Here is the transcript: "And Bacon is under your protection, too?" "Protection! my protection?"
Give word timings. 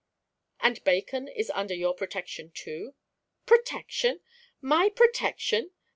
"And 0.59 0.83
Bacon 0.83 1.27
is 1.27 1.51
under 1.51 1.75
your 1.75 1.93
protection, 1.93 2.49
too?" 2.49 2.95
"Protection! 3.45 4.19
my 4.59 4.89
protection?" 4.89 5.73